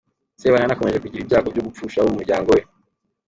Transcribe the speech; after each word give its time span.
Sebanani 0.41 0.73
akomeje 0.73 1.01
kugira 1.03 1.23
ibyago 1.23 1.47
byo 1.53 1.63
gupfusha 1.67 1.97
abo 1.99 2.09
mu 2.09 2.17
muryango 2.19 2.49
we 2.55 2.61